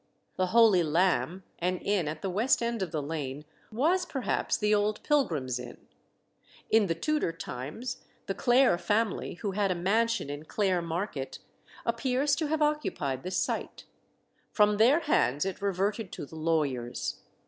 The 0.35 0.47
Holy 0.47 0.81
Lamb, 0.81 1.43
an 1.59 1.77
inn 1.77 2.07
at 2.07 2.23
the 2.23 2.29
west 2.31 2.63
end 2.63 2.81
of 2.81 2.89
the 2.89 3.03
lane, 3.03 3.45
was 3.71 4.03
perhaps 4.03 4.57
the 4.57 4.73
old 4.73 5.03
Pilgrims' 5.03 5.59
Inn. 5.59 5.77
In 6.71 6.87
the 6.87 6.95
Tudor 6.95 7.31
times 7.31 8.03
the 8.25 8.33
Clare 8.33 8.79
family, 8.79 9.35
who 9.35 9.51
had 9.51 9.69
a 9.69 9.75
mansion 9.75 10.27
in 10.31 10.45
Clare 10.45 10.81
Market, 10.81 11.37
appears 11.85 12.35
to 12.37 12.47
have 12.47 12.63
occupied 12.63 13.21
the 13.21 13.29
site. 13.29 13.85
From 14.51 14.77
their 14.77 15.01
hands 15.01 15.45
it 15.45 15.61
reverted 15.61 16.11
to 16.13 16.25
the 16.25 16.35
lawyers. 16.35 17.19